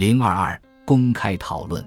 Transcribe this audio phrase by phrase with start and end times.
[0.00, 1.86] 零二二公开讨论，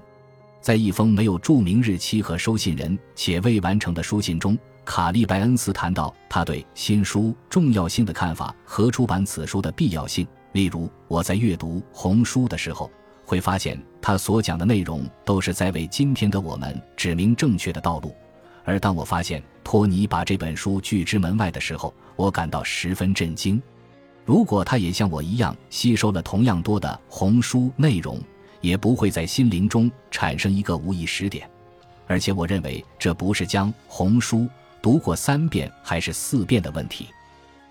[0.61, 4.55] 在一封没有注明日期和收信人且未完成的书信中，
[4.85, 10.27] 卡利拜恩斯谈到他对新书重要性的看法和出版此书的必要性。
[10.51, 12.87] 例如，我在阅读《红书》的时候，
[13.25, 18.11] 会发现他所讲的内容都是在为今天的我们指明正确的道路；
[18.63, 23.59] 而当我发现托尼把这本书拒之门外的时候，我感到十分震惊。
[24.25, 28.21] 如果他也像我一样吸收了同样多的红书内容，
[28.61, 31.49] 也不会在心灵中产生一个无意识点。
[32.07, 34.47] 而且，我认为这不是将红书
[34.81, 37.07] 读过三遍还是四遍的问题。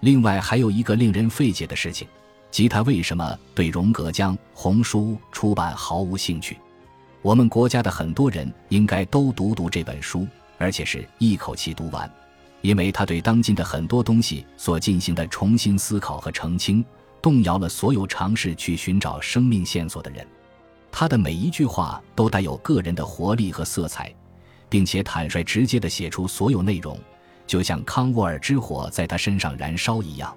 [0.01, 2.09] 另外，还有一个令人费解的事情，
[2.51, 6.59] 即他为什么对荣格将红书出版毫无兴趣。
[7.23, 10.27] 我们国家的很多人应该都读读这本书，
[10.59, 12.11] 而且是一口气读完。
[12.63, 16.85] 因为他对当今的很多东西所进行的重新思考和澄清，
[17.21, 20.27] 动摇了所有尝试去寻找生命线索的人。
[20.91, 24.15] 他的每一句话都带有个人的活力和色彩，
[24.69, 26.99] 并且坦率直接地写出所有内容，
[27.47, 30.37] 就像康沃尔之火在他身上燃烧一样。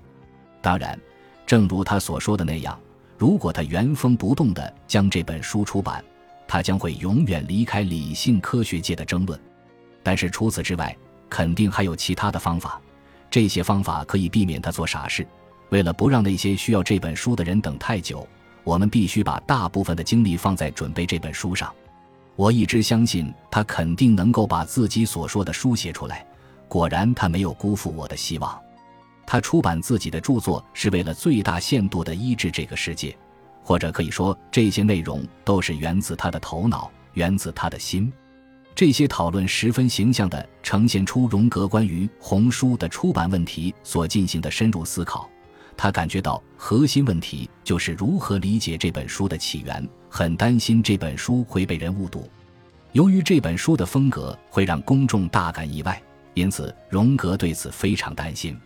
[0.61, 0.99] 当然，
[1.45, 2.79] 正如他所说的那样，
[3.17, 6.03] 如果他原封不动地将这本书出版，
[6.47, 9.39] 他将会永远离开理性科学界的争论。
[10.01, 10.95] 但是除此之外，
[11.29, 12.79] 肯定还有其他的方法，
[13.29, 15.25] 这些方法可以避免他做傻事。
[15.69, 18.27] 为了不让那些需要这本书的人等太久，
[18.63, 21.73] 我们必须把大部分的精力放在准备这本书上。
[22.35, 26.25] 我一直相信他肯定能够把自己所说的书写出来。
[26.67, 28.59] 果然，他没有辜负我的希望。
[29.25, 33.15] 他出版自己的著作是为了最大限度地医治这个世界，
[33.63, 38.11] 或者可以说，这些内容都是源自他的头脑，源自他的心。
[38.75, 45.29] 这些讨论十分形象地呈现出荣格关于红书的出版问题所进行的深入思考。
[45.77, 52.29] 他感觉到核心问题就是如何理解这本书的起源，很担心这本书会被人误读。
[52.91, 56.01] 由于这本书的风格会让公众大感意外，
[56.33, 58.59] 因此荣格对此非常担心。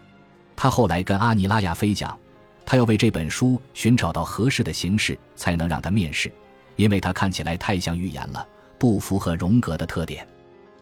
[0.55, 2.17] 他后来跟阿尼拉亚菲讲，
[2.65, 6.31] 他要为这本书寻找到合适的形式，才能让他面世，
[6.77, 8.43] 因为他看起来太像预言了。
[8.79, 10.25] 不符合荣格的特点，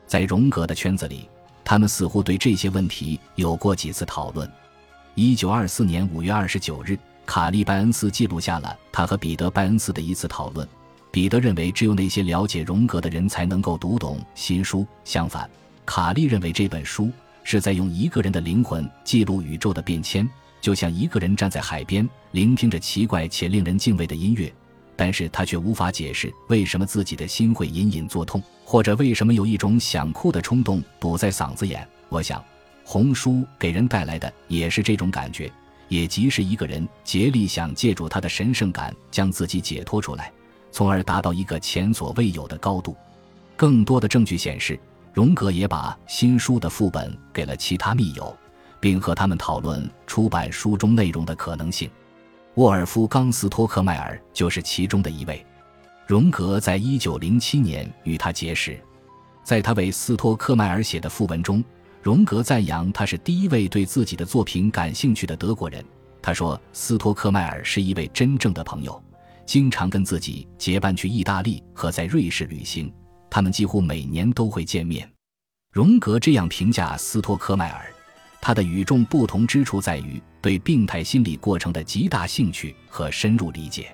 [0.05, 1.27] 在荣格的圈子里，
[1.65, 4.49] 他们似乎对这些问题有过几次讨论。
[5.15, 10.65] 一九二四年五月二十九日，卡利拜恩斯记录下了他和彼得拜恩斯的一次讨论。
[11.09, 15.49] 彼得认为，只有那些了解荣格的人才能够读懂新书；相反，
[15.83, 17.09] 卡利认为这本书
[17.43, 20.29] 是在用一个人的灵魂记录宇宙的变迁，
[20.61, 24.53] 就像一个人站在海边，聆听着奇怪且令人敬畏的音乐。
[24.97, 31.87] 但是他却无法解释为什么自己的心会隐隐作痛，或者为什么有一种想哭的冲动堵在嗓子眼。
[32.09, 32.43] 我想，
[32.83, 35.51] 红书给人带来的也是这种感觉，
[35.87, 40.31] 也即是一个人竭力想借助他的神圣感将自己解脱出来，
[40.71, 42.95] 从而达到一个前所未有的高度。
[43.55, 44.79] 更多的证据显示，
[45.13, 48.35] 荣格也把新书的副本给了其他密友，
[48.79, 51.87] 并和他们讨论出版书中内容的可能性。
[52.57, 55.45] 沃尔夫冈·斯托克迈尔就是其中的一位。
[56.07, 58.81] 荣格在一九零七年与他结识，
[59.43, 61.63] 在他为斯托克迈尔写的副文中，
[62.01, 65.85] 荣格赞扬他是第一位对自己的作品感兴趣的德国人。
[66.19, 68.99] 他说，斯托克迈尔是一位真正的朋友，
[69.45, 72.91] 经常跟自己结伴去意大利和在瑞士旅行，
[73.29, 75.07] 他们几乎每年都会见面。
[75.71, 77.85] 荣格这样评价斯托克迈尔。
[78.47, 83.93] 他的与众不同之处在于对病态心理过程的极大兴趣和深入理解。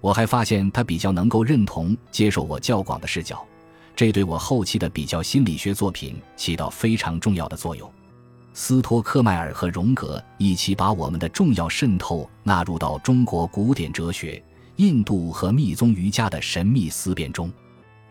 [0.00, 3.46] 我还发现他比较能够认同接受我较广的视角，
[3.94, 7.88] 这对我后期的比较心理学作品起到非常重要的作用。
[8.52, 14.42] 斯托克迈尔和荣格一起把我们的重要渗透纳入到中国古典哲学、
[14.74, 17.48] 印度和密宗瑜伽的神秘思辨中。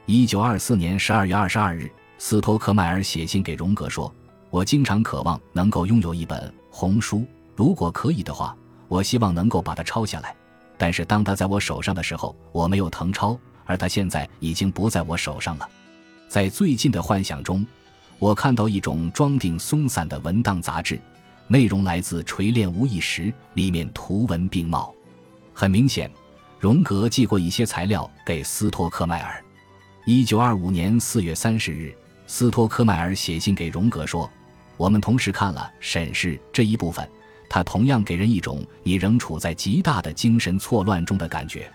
[0.06, 4.10] 一九二四年十二月二十二日，斯托克迈尔写信给荣格说。
[4.53, 7.25] 我经常渴望能够拥有一本红书，
[7.56, 8.56] 如果可以的话，
[8.88, 10.36] 我希望能够把它抄下来。
[10.78, 15.68] 但是当它在我手上的时候，我没有誊抄，而它现在已经不在我手上了。
[16.28, 17.66] 在最近的幻想中，
[18.19, 21.01] 我看到一种装订松散的文档杂志，
[21.48, 24.94] 内容来自锤炼无意识，里面图文并茂。
[25.51, 26.12] 很明显，
[26.60, 29.44] 荣格寄过一些材料给斯托克迈尔。
[30.06, 31.92] 一九二五年四月三十日，
[32.28, 34.30] 斯托克迈尔写信给荣格说。
[34.78, 37.08] 我们同时看了审视这一部分，
[37.50, 41.72] 它同样给人一种你仍处在极大的精神错乱中的感觉。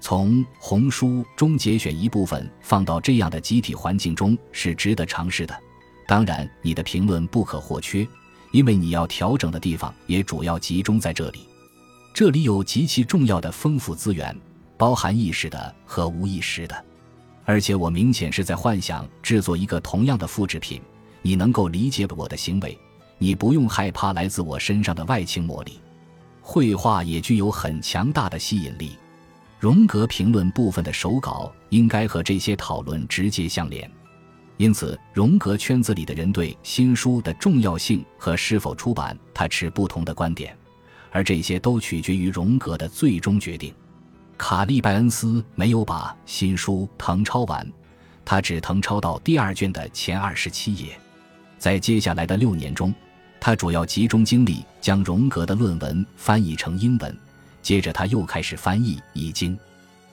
[0.00, 5.56] 从红书中节选一部分放到这样的集体环境中是值得尝试的。
[6.08, 8.06] 当然，你的评论不可或缺，
[8.50, 11.46] 因为你要调整的地方也主要集中在这里。
[12.12, 14.36] 这里有极其重要的丰富资源，
[14.76, 16.84] 包含意识的和无意识的。
[17.44, 20.82] 而且我明显是在幻想制作一个同样的复制品。
[21.22, 22.76] 你能够理解我的行为，
[23.16, 25.80] 你不用害怕来自我身上的外倾魔力。
[26.40, 28.98] 绘画也具有很强大的吸引力。
[29.60, 33.88] 荣格评论部分的手稿应该和这些讨论直接相连，
[34.56, 40.58] 因此荣格圈子里的人对新书的重要性和是否出版他持不同的观点，
[41.12, 43.72] 而这些都取决于荣格的最终决定。
[44.36, 47.64] 卡利拜恩斯没有把新书誊抄完，
[48.24, 50.98] 他只誊抄到第二卷的前二十七页。
[51.62, 52.92] 在接下来的六年中，
[53.38, 57.16] 他主要集中精力将荣格的论文翻译成英文。
[57.62, 59.56] 接着，他又开始翻译《易经》。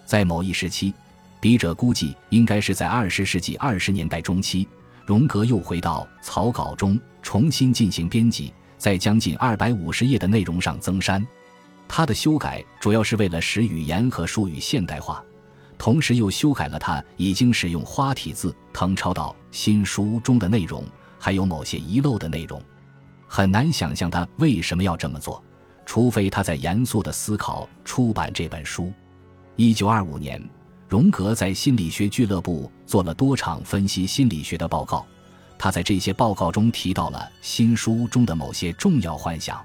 [0.06, 0.94] 在某一时期，
[1.40, 4.68] 笔者估计应该是在二十世纪二十年代中期，
[5.08, 11.26] 荣格又回到草稿中重新进行编辑，在将近二百五十页的内容上增删。
[11.88, 15.24] 他的修改主要是为了使语言和术语现代化，
[15.80, 20.86] 同时又修改了他已经使用花体字誊抄到新书中的内容。
[21.20, 22.60] 还有某些遗漏的内容，
[23.28, 25.44] 很难想象他为什么要这么做，
[25.86, 28.92] 除非他在严肃地思考出版这本书。
[29.56, 30.42] 一九二五年，
[30.88, 35.06] 荣格在心理学俱乐部做了多场分析心理学的报告，
[35.58, 39.62] 他在这些报告中提到了新书中的某些重要幻想，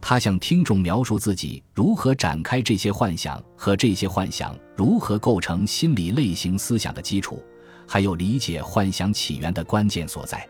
[0.00, 7.42] 他向听众描述自己如何展开这些幻想和这些幻想如何构成心理类型思想的基础，
[7.88, 10.46] 还有理解幻想起源的关键所在。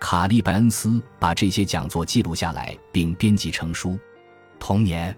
[0.00, 3.98] 卡利·拜恩斯把这些讲座记录下来，并编辑成书。
[4.58, 5.16] 同年，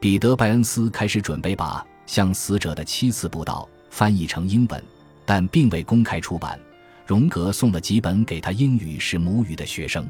[0.00, 4.82] 彼得·拜恩斯开始准备把《向死者的七次布道》翻译成英文，
[5.26, 6.58] 但并未公开出版。
[7.06, 10.08] 荣格送了几本给他英语是母语的学生。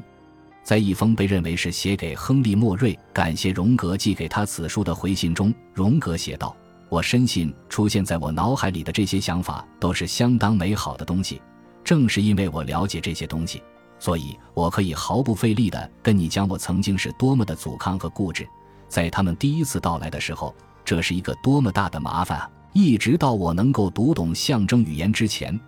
[0.63, 6.55] 在一封被认为是写给亨利·莫瑞感谢荣格寄给他此书的回信中，荣格写道
[6.89, 11.41] ：“我深信出现在我脑海里的这些想法都是相当美好的东西。
[11.83, 13.61] 正是因为我了解这些东西。”
[14.05, 18.47] 所以，我可以毫不费力地跟你讲，我曾经是多么的阻抗和固执。
[18.87, 20.53] 在他们第一次到来的时候，
[20.83, 22.47] 这是一个多么大的麻烦啊！
[22.71, 25.59] 一直到我能够读懂象征语言之前，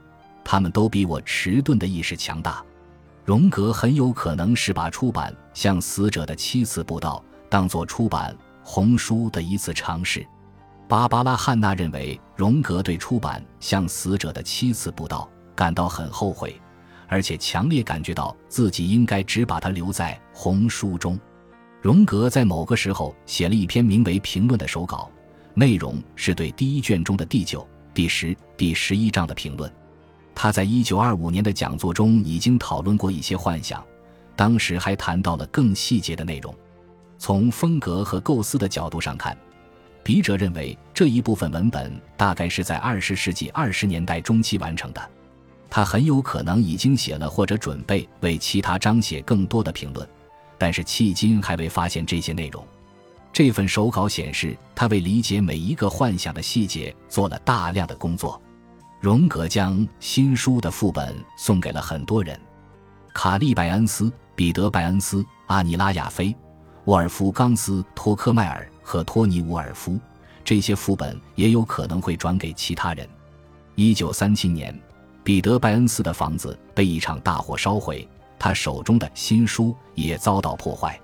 [0.45, 2.63] 他们都比我迟钝的意识强大。
[3.25, 10.23] 荣格很有可能是把出版《向死者的七次布道》当做出版红书的一次尝试。
[10.87, 16.61] 芭芭拉·汉娜认为，荣格对出版《向死者的七次布道》感到很后悔。
[17.07, 21.19] 而且强烈感觉到自己应该只把它留在红书中。
[21.81, 25.09] 荣格在某个时候写了一篇名为《评论》的手稿，
[25.53, 29.71] 内容是对第一卷中的第九、第十、第十一章的评论。
[30.35, 33.83] 他在一九二五年的讲座中已经讨论过一些幻想，
[34.35, 36.53] 当时还谈到了更细节的内容。
[37.17, 39.35] 从风格和构思的角度上看，
[40.03, 45.09] 笔者认为这一部分文本大概是在二十世纪二十年代中期完成的。
[45.69, 50.07] 他很有可能已经写了或者准备为其他章写更多的评论，
[50.57, 52.65] 但是迄今还未发现这些内容。
[53.33, 58.41] 这份手稿显示，他为理解每一个幻想的细节做了大量的工作。
[58.99, 62.39] 荣格将新书的副本送给了很多人：
[63.13, 66.35] 卡利·拜恩斯、彼得·拜恩斯、阿尼拉·亚菲、
[66.85, 69.99] 沃尔夫冈斯·托克迈尔和托尼·沃尔夫。
[70.43, 73.07] 这些副本也有可能会转给其他人。
[73.75, 74.73] 一九三七年。
[75.27, 78.07] 彼得·拜恩斯的房子被一场大火烧毁，
[78.39, 80.97] 他手中的新书也遭到破坏。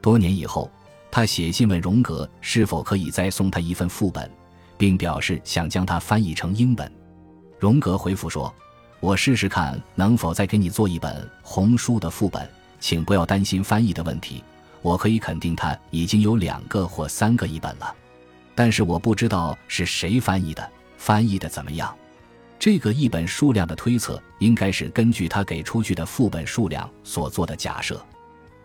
[0.00, 0.70] 多年以后，
[1.10, 4.30] 他写信问荣格是否可以再送他一份副本，
[4.78, 6.92] 并表示想将它翻译成英文。
[7.58, 8.50] 荣格回复说
[9.00, 12.48] ：“我试试看能否再给你做一本红书的副本，
[12.80, 14.42] 请不要担心翻译的问题。
[14.80, 17.94] 我可以肯定他已经有两个或三个译本了，
[18.54, 21.94] 但是我不知道是谁翻译的，翻译的怎么样。”
[22.58, 28.04] 这个译本数量的推测，应该是根据他给出去的副本数量所做的假设。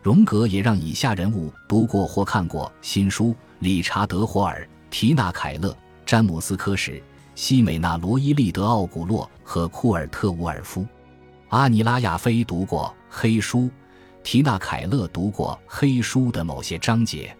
[0.01, 7.01] 荣格也让以下人物读过或看过新书：理查德·霍尔、提纳·凯勒、詹姆斯·科什、
[7.35, 10.85] 西美娜·罗伊利德·奥古洛和库尔特·伍尔夫。
[11.49, 13.69] 阿尼拉·亚菲读过黑书，
[14.23, 17.33] 提纳·凯勒读过黑书的某些章节。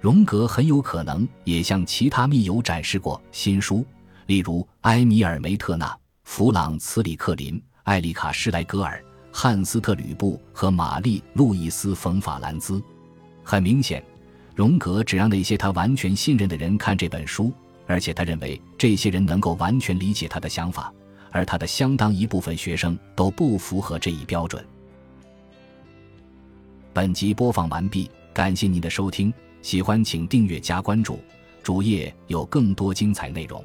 [0.00, 3.84] 荣格很有可能也向其他密友展示过新书。
[4.28, 12.78] 例如，埃米尔·梅特纳、弗朗茨·里克林、艾丽卡·施莱格尔、汉斯特·吕布和玛丽·路易斯·冯·法兰兹。
[13.42, 14.04] 很明显，
[14.54, 17.50] 荣格只让那些他完全信任的人看这本书，
[17.86, 20.92] 而且他认为这些人能够完全理解他的想法，
[21.30, 24.62] 而他的相当一部分学生都不符合这一标准。
[26.92, 29.32] 本集播放完毕，感谢您的收听，
[29.62, 31.18] 喜欢请订阅加关注。
[31.62, 33.64] 主页有更多精彩内容。